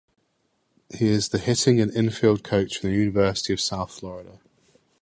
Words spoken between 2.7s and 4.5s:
at the University of South Florida.